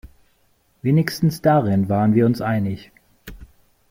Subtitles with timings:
[0.81, 2.91] Wenigstens darin waren wir uns einig.